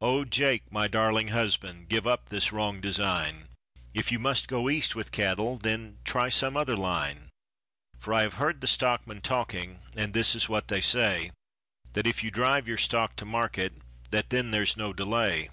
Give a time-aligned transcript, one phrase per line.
[0.00, 3.50] O Jake, my darling husband, give up this wrong design,
[3.94, 7.28] If you must go east with cattle, then try some other line,
[7.96, 11.30] For I have heard the stockmen talking and this is what they say,
[11.92, 13.74] That if you drive your stock to market,
[14.10, 15.50] that then there's no delay.